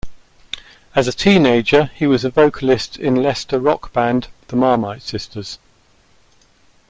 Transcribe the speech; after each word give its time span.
As 0.95 1.07
a 1.07 1.11
teenager, 1.11 1.91
he 1.93 2.07
was 2.07 2.25
a 2.25 2.31
vocalist 2.31 2.97
in 2.97 3.13
Leicester 3.21 3.59
rock 3.59 3.93
band 3.93 4.29
the 4.47 4.55
Marmite 4.55 5.03
Sisters. 5.03 5.59